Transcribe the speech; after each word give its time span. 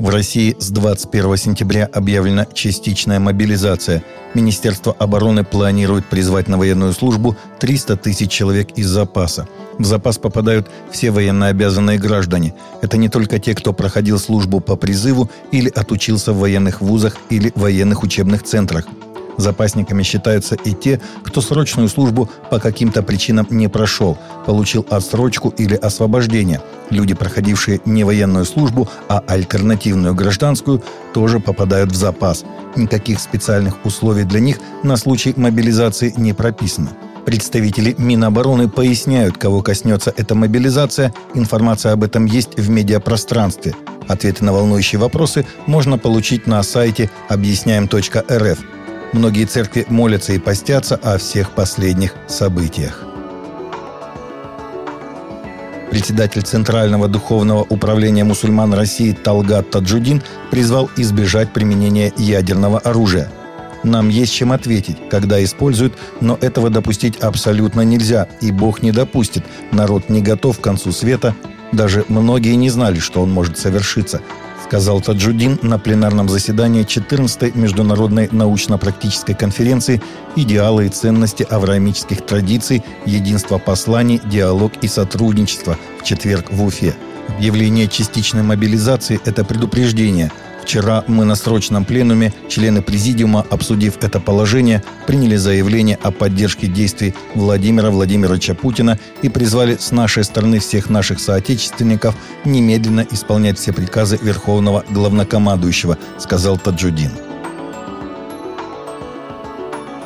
В 0.00 0.08
России 0.08 0.56
с 0.58 0.70
21 0.70 1.36
сентября 1.36 1.84
объявлена 1.84 2.46
частичная 2.52 3.20
мобилизация. 3.20 4.02
Министерство 4.34 4.92
обороны 4.98 5.44
планирует 5.44 6.06
призвать 6.06 6.48
на 6.48 6.58
военную 6.58 6.94
службу 6.94 7.36
300 7.60 7.96
тысяч 7.98 8.30
человек 8.30 8.70
из 8.76 8.88
запаса. 8.88 9.46
В 9.78 9.84
запас 9.84 10.18
попадают 10.18 10.68
все 10.90 11.10
военнообязанные 11.10 11.98
граждане. 11.98 12.54
Это 12.82 12.96
не 12.96 13.08
только 13.08 13.38
те, 13.38 13.54
кто 13.54 13.72
проходил 13.72 14.18
службу 14.18 14.60
по 14.60 14.74
призыву 14.74 15.30
или 15.52 15.68
отучился 15.68 16.32
в 16.32 16.38
военных 16.38 16.80
вузах 16.80 17.16
или 17.28 17.52
военных 17.54 18.02
учебных 18.02 18.42
центрах. 18.42 18.86
Запасниками 19.36 20.02
считаются 20.02 20.54
и 20.54 20.72
те, 20.72 21.00
кто 21.24 21.40
срочную 21.40 21.88
службу 21.88 22.28
по 22.50 22.58
каким-то 22.58 23.02
причинам 23.02 23.46
не 23.50 23.68
прошел, 23.68 24.18
получил 24.46 24.86
отсрочку 24.90 25.50
или 25.50 25.74
освобождение. 25.74 26.60
Люди, 26.90 27.14
проходившие 27.14 27.80
не 27.84 28.04
военную 28.04 28.44
службу, 28.44 28.88
а 29.08 29.22
альтернативную 29.26 30.14
гражданскую, 30.14 30.82
тоже 31.14 31.40
попадают 31.40 31.92
в 31.92 31.96
запас. 31.96 32.44
Никаких 32.76 33.20
специальных 33.20 33.84
условий 33.84 34.24
для 34.24 34.40
них 34.40 34.58
на 34.82 34.96
случай 34.96 35.32
мобилизации 35.36 36.12
не 36.16 36.32
прописано. 36.32 36.90
Представители 37.24 37.94
Минобороны 37.98 38.68
поясняют, 38.68 39.36
кого 39.36 39.62
коснется 39.62 40.12
эта 40.16 40.34
мобилизация. 40.34 41.14
Информация 41.34 41.92
об 41.92 42.02
этом 42.02 42.24
есть 42.24 42.58
в 42.58 42.70
медиапространстве. 42.70 43.74
Ответы 44.08 44.44
на 44.44 44.52
волнующие 44.52 44.98
вопросы 44.98 45.46
можно 45.66 45.98
получить 45.98 46.46
на 46.46 46.62
сайте 46.62 47.10
объясняем.рф. 47.28 48.58
Многие 49.12 49.44
церкви 49.44 49.86
молятся 49.88 50.32
и 50.32 50.38
постятся 50.38 50.94
о 50.94 51.18
всех 51.18 51.50
последних 51.50 52.14
событиях. 52.28 53.02
Председатель 55.90 56.42
Центрального 56.42 57.08
духовного 57.08 57.66
управления 57.68 58.22
мусульман 58.22 58.72
России 58.72 59.10
Талгат 59.12 59.70
Таджудин 59.70 60.22
призвал 60.52 60.88
избежать 60.96 61.52
применения 61.52 62.12
ядерного 62.16 62.78
оружия. 62.78 63.28
Нам 63.82 64.10
есть 64.10 64.32
чем 64.32 64.52
ответить, 64.52 64.98
когда 65.10 65.42
используют, 65.42 65.94
но 66.20 66.38
этого 66.40 66.70
допустить 66.70 67.16
абсолютно 67.16 67.80
нельзя, 67.80 68.28
и 68.40 68.52
Бог 68.52 68.82
не 68.82 68.92
допустит. 68.92 69.42
Народ 69.72 70.08
не 70.08 70.22
готов 70.22 70.60
к 70.60 70.62
концу 70.62 70.92
света. 70.92 71.34
Даже 71.72 72.04
многие 72.08 72.54
не 72.54 72.70
знали, 72.70 73.00
что 73.00 73.22
он 73.22 73.32
может 73.32 73.58
совершиться 73.58 74.20
сказал 74.70 75.00
Таджудин 75.00 75.58
на 75.62 75.80
пленарном 75.80 76.28
заседании 76.28 76.84
14-й 76.84 77.58
Международной 77.58 78.28
научно-практической 78.30 79.34
конференции 79.34 80.00
«Идеалы 80.36 80.86
и 80.86 80.88
ценности 80.88 81.42
авраамических 81.42 82.24
традиций, 82.24 82.84
единство 83.04 83.58
посланий, 83.58 84.20
диалог 84.24 84.70
и 84.80 84.86
сотрудничество» 84.86 85.76
в 86.00 86.04
четверг 86.04 86.52
в 86.52 86.62
Уфе. 86.62 86.94
Объявление 87.26 87.88
частичной 87.88 88.44
мобилизации– 88.44 89.18
это 89.24 89.44
предупреждение– 89.44 90.30
Вчера 90.62 91.04
мы 91.06 91.24
на 91.24 91.34
срочном 91.34 91.84
пленуме, 91.84 92.32
члены 92.48 92.82
президиума, 92.82 93.44
обсудив 93.50 94.02
это 94.02 94.20
положение, 94.20 94.82
приняли 95.06 95.36
заявление 95.36 95.98
о 96.02 96.10
поддержке 96.10 96.66
действий 96.66 97.14
Владимира 97.34 97.90
Владимировича 97.90 98.54
Путина 98.54 98.98
и 99.22 99.28
призвали 99.28 99.76
с 99.76 99.90
нашей 99.90 100.24
стороны 100.24 100.60
всех 100.60 100.90
наших 100.90 101.20
соотечественников 101.20 102.14
немедленно 102.44 103.06
исполнять 103.10 103.58
все 103.58 103.72
приказы 103.72 104.18
Верховного 104.22 104.84
Главнокомандующего, 104.90 105.98
сказал 106.18 106.58
Таджудин. 106.58 107.29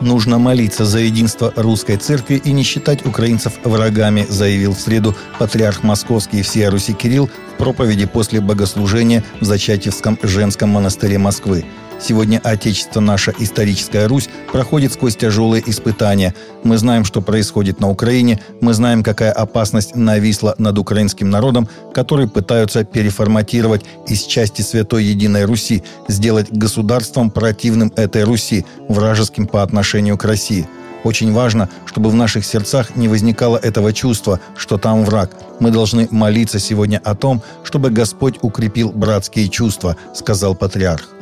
Нужно 0.00 0.38
молиться 0.38 0.84
за 0.84 1.00
единство 1.00 1.52
русской 1.56 1.96
церкви 1.96 2.40
и 2.42 2.52
не 2.52 2.62
считать 2.62 3.04
украинцев 3.04 3.52
врагами, 3.64 4.26
заявил 4.28 4.74
в 4.74 4.80
среду 4.80 5.14
патриарх 5.38 5.82
Московский 5.82 6.40
и 6.40 6.42
всея 6.42 6.70
Руси 6.70 6.94
Кирилл 6.94 7.28
в 7.54 7.58
проповеди 7.58 8.06
после 8.06 8.40
богослужения 8.40 9.22
в 9.40 9.44
Зачатевском 9.44 10.18
женском 10.22 10.70
монастыре 10.70 11.18
Москвы. 11.18 11.64
Сегодня 12.02 12.40
Отечество 12.42 13.00
наша 13.00 13.34
историческая 13.38 14.06
Русь 14.06 14.30
проходит 14.50 14.94
сквозь 14.94 15.16
тяжелые 15.16 15.62
испытания. 15.68 16.34
Мы 16.64 16.78
знаем, 16.78 17.04
что 17.04 17.20
происходит 17.20 17.78
на 17.78 17.90
Украине, 17.90 18.40
мы 18.62 18.72
знаем, 18.72 19.02
какая 19.02 19.32
опасность 19.32 19.94
нависла 19.94 20.54
над 20.56 20.78
украинским 20.78 21.28
народом, 21.28 21.68
который 21.92 22.26
пытаются 22.26 22.84
переформатировать 22.84 23.84
из 24.08 24.22
части 24.22 24.62
Святой 24.62 25.04
Единой 25.04 25.44
Руси, 25.44 25.84
сделать 26.08 26.50
государством 26.50 27.30
противным 27.30 27.92
этой 27.96 28.24
Руси, 28.24 28.64
вражеским 28.88 29.46
по 29.46 29.62
отношению 29.62 30.16
к 30.16 30.24
России. 30.24 30.66
Очень 31.04 31.32
важно, 31.32 31.68
чтобы 31.84 32.08
в 32.08 32.14
наших 32.14 32.46
сердцах 32.46 32.96
не 32.96 33.08
возникало 33.08 33.58
этого 33.58 33.92
чувства, 33.92 34.40
что 34.56 34.78
там 34.78 35.04
враг. 35.04 35.32
Мы 35.58 35.70
должны 35.70 36.08
молиться 36.10 36.58
сегодня 36.58 37.00
о 37.04 37.14
том, 37.14 37.42
чтобы 37.62 37.90
Господь 37.90 38.38
укрепил 38.40 38.90
братские 38.90 39.48
чувства, 39.48 39.96
сказал 40.14 40.54
патриарх. 40.54 41.19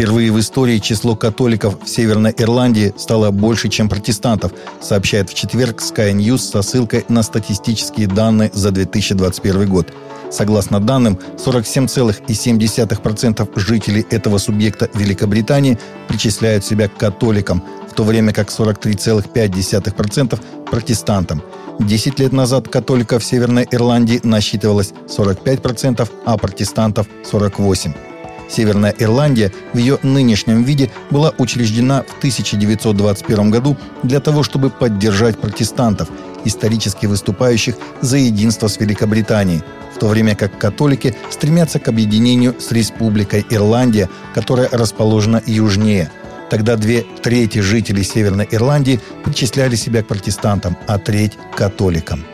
Впервые 0.00 0.32
в 0.32 0.40
истории 0.40 0.78
число 0.78 1.14
католиков 1.14 1.76
в 1.84 1.86
Северной 1.86 2.34
Ирландии 2.38 2.94
стало 2.96 3.30
больше, 3.30 3.68
чем 3.68 3.90
протестантов, 3.90 4.52
сообщает 4.80 5.28
в 5.28 5.34
четверг 5.34 5.82
Sky 5.82 6.14
News 6.14 6.38
со 6.38 6.62
ссылкой 6.62 7.04
на 7.10 7.22
статистические 7.22 8.06
данные 8.06 8.50
за 8.54 8.70
2021 8.70 9.68
год. 9.68 9.92
Согласно 10.30 10.80
данным, 10.80 11.18
47,7% 11.36 13.50
жителей 13.56 14.06
этого 14.08 14.38
субъекта 14.38 14.88
Великобритании 14.94 15.78
причисляют 16.08 16.64
себя 16.64 16.88
к 16.88 16.96
католикам, 16.96 17.62
в 17.86 17.92
то 17.92 18.02
время 18.02 18.32
как 18.32 18.48
43,5%– 18.48 20.40
протестантам. 20.70 21.42
Десять 21.78 22.18
лет 22.18 22.32
назад 22.32 22.68
католиков 22.68 23.22
в 23.22 23.26
Северной 23.26 23.68
Ирландии 23.70 24.20
насчитывалось 24.22 24.94
45%, 25.08 26.08
а 26.24 26.38
протестантов– 26.38 27.06
48%. 27.30 28.09
Северная 28.50 28.94
Ирландия 28.98 29.52
в 29.72 29.78
ее 29.78 29.98
нынешнем 30.02 30.64
виде 30.64 30.90
была 31.10 31.32
учреждена 31.38 32.02
в 32.02 32.18
1921 32.18 33.50
году 33.50 33.76
для 34.02 34.20
того, 34.20 34.42
чтобы 34.42 34.70
поддержать 34.70 35.38
протестантов, 35.38 36.08
исторически 36.44 37.06
выступающих 37.06 37.76
за 38.00 38.16
единство 38.16 38.66
с 38.66 38.78
Великобританией, 38.78 39.62
в 39.94 39.98
то 39.98 40.08
время 40.08 40.34
как 40.34 40.58
католики 40.58 41.14
стремятся 41.30 41.78
к 41.78 41.88
объединению 41.88 42.56
с 42.58 42.72
Республикой 42.72 43.46
Ирландия, 43.50 44.08
которая 44.34 44.68
расположена 44.70 45.42
южнее. 45.46 46.10
Тогда 46.50 46.76
две 46.76 47.02
трети 47.22 47.60
жителей 47.60 48.02
Северной 48.02 48.48
Ирландии 48.50 49.00
причисляли 49.24 49.76
себя 49.76 50.02
к 50.02 50.08
протестантам, 50.08 50.76
а 50.88 50.98
треть– 50.98 51.38
католикам. 51.56 52.24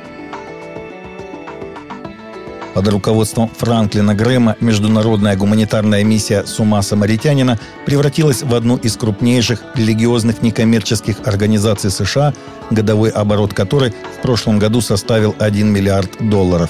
Под 2.77 2.89
руководством 2.89 3.51
Франклина 3.57 4.15
Грэма 4.15 4.57
международная 4.61 5.35
гуманитарная 5.35 6.05
миссия 6.05 6.45
«С 6.45 6.61
ума 6.61 6.83
самаритянина» 6.83 7.59
превратилась 7.87 8.43
в 8.43 8.55
одну 8.55 8.77
из 8.77 8.99
крупнейших 8.99 9.65
религиозных 9.77 10.43
некоммерческих 10.43 11.27
организаций 11.27 11.91
США, 11.91 12.35
годовой 12.71 13.09
оборот 13.09 13.55
которой 13.55 13.95
в 14.19 14.21
прошлом 14.21 14.59
году 14.59 14.83
составил 14.83 15.35
1 15.39 15.73
миллиард 15.73 16.11
долларов. 16.21 16.69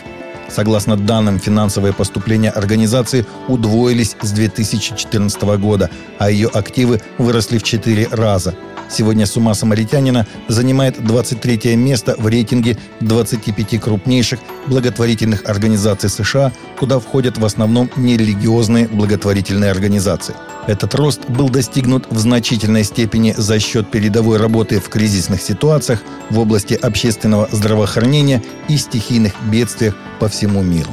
Согласно 0.48 0.96
данным, 0.96 1.40
финансовые 1.40 1.92
поступления 1.92 2.50
организации 2.50 3.26
удвоились 3.48 4.14
с 4.22 4.30
2014 4.30 5.42
года, 5.58 5.90
а 6.20 6.30
ее 6.30 6.46
активы 6.46 7.02
выросли 7.18 7.58
в 7.58 7.64
4 7.64 8.10
раза– 8.12 8.54
Сегодня 8.88 9.26
«С 9.26 9.36
ума 9.36 9.54
самаритянина» 9.54 10.26
занимает 10.48 11.04
23 11.04 11.76
место 11.76 12.14
в 12.18 12.26
рейтинге 12.26 12.78
25 13.00 13.80
крупнейших 13.80 14.38
благотворительных 14.66 15.44
организаций 15.48 16.08
США, 16.08 16.52
куда 16.78 16.98
входят 16.98 17.38
в 17.38 17.44
основном 17.44 17.90
нерелигиозные 17.96 18.88
благотворительные 18.88 19.70
организации. 19.70 20.34
Этот 20.66 20.94
рост 20.94 21.28
был 21.28 21.48
достигнут 21.48 22.06
в 22.10 22.18
значительной 22.18 22.84
степени 22.84 23.34
за 23.36 23.58
счет 23.60 23.90
передовой 23.90 24.38
работы 24.38 24.80
в 24.80 24.88
кризисных 24.88 25.40
ситуациях 25.42 26.02
в 26.30 26.38
области 26.38 26.74
общественного 26.74 27.48
здравоохранения 27.52 28.42
и 28.68 28.76
стихийных 28.76 29.32
бедствиях 29.50 29.94
по 30.18 30.28
всему 30.28 30.62
миру. 30.62 30.90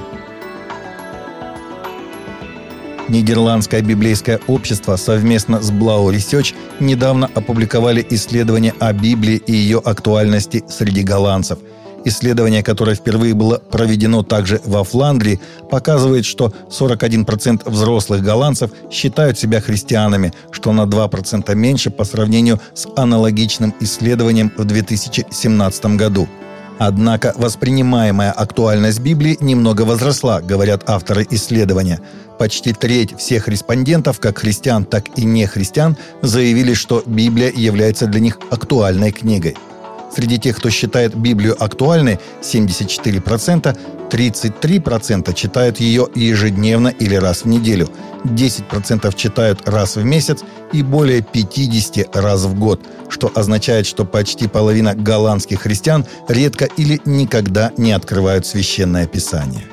Нидерландское 3.10 3.82
библейское 3.82 4.40
общество 4.48 4.96
совместно 4.96 5.62
с 5.62 5.72
Blau 5.72 6.10
Research 6.10 6.56
недавно 6.80 7.30
опубликовали 7.36 8.06
исследование 8.10 8.74
о 8.80 8.94
Библии 8.94 9.42
и 9.46 9.52
ее 9.52 9.80
актуальности 9.84 10.64
среди 10.70 11.04
голландцев. 11.04 11.60
Исследование, 12.06 12.64
которое 12.64 12.96
впервые 12.96 13.34
было 13.34 13.60
проведено 13.60 14.24
также 14.24 14.62
во 14.66 14.84
Фландрии, 14.84 15.40
показывает, 15.70 16.26
что 16.26 16.54
41% 16.70 17.70
взрослых 17.70 18.24
голландцев 18.24 18.72
считают 18.92 19.38
себя 19.38 19.62
христианами, 19.62 20.34
что 20.52 20.72
на 20.72 20.84
2% 20.84 21.54
меньше 21.56 21.92
по 21.92 22.06
сравнению 22.06 22.60
с 22.74 22.88
аналогичным 22.96 23.74
исследованием 23.80 24.52
в 24.58 24.64
2017 24.66 25.86
году. 25.98 26.28
Однако 26.80 27.34
воспринимаемая 27.38 28.32
актуальность 28.32 29.00
Библии 29.00 29.38
немного 29.40 29.84
возросла, 29.84 30.42
говорят 30.42 30.90
авторы 30.90 31.28
исследования– 31.30 32.00
Почти 32.44 32.74
треть 32.74 33.18
всех 33.18 33.48
респондентов, 33.48 34.20
как 34.20 34.40
христиан, 34.40 34.84
так 34.84 35.18
и 35.18 35.24
не 35.24 35.46
христиан, 35.48 35.96
заявили, 36.22 36.74
что 36.74 37.02
Библия 37.06 37.50
является 37.50 38.06
для 38.06 38.20
них 38.20 38.38
актуальной 38.52 39.14
книгой. 39.14 39.56
Среди 40.14 40.38
тех, 40.38 40.58
кто 40.58 40.70
считает 40.70 41.16
Библию 41.16 41.56
актуальной, 41.58 42.20
74%, 42.42 43.78
33% 44.10 45.34
читают 45.34 45.80
ее 45.80 46.10
ежедневно 46.16 46.90
или 46.90 47.16
раз 47.16 47.44
в 47.44 47.48
неделю, 47.48 47.90
10% 48.26 49.16
читают 49.16 49.62
раз 49.70 49.96
в 49.96 50.04
месяц 50.04 50.44
и 50.74 50.84
более 50.84 51.22
50 51.22 52.14
раз 52.14 52.44
в 52.44 52.60
год, 52.60 52.82
что 53.08 53.32
означает, 53.34 53.86
что 53.86 54.04
почти 54.04 54.50
половина 54.50 54.96
голландских 54.96 55.62
христиан 55.62 56.06
редко 56.28 56.66
или 56.66 57.00
никогда 57.06 57.72
не 57.78 57.94
открывают 57.94 58.46
священное 58.46 59.08
писание. 59.08 59.64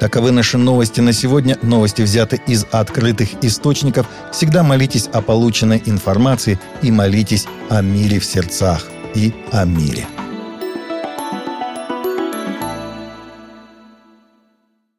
Таковы 0.00 0.30
наши 0.30 0.58
новости 0.58 1.00
на 1.00 1.12
сегодня. 1.12 1.58
Новости 1.62 2.02
взяты 2.02 2.40
из 2.46 2.66
открытых 2.70 3.42
источников. 3.42 4.06
Всегда 4.32 4.62
молитесь 4.62 5.08
о 5.12 5.22
полученной 5.22 5.82
информации 5.86 6.58
и 6.82 6.92
молитесь 6.92 7.46
о 7.68 7.82
мире 7.82 8.20
в 8.20 8.24
сердцах 8.24 8.86
и 9.14 9.34
о 9.50 9.64
мире. 9.64 10.06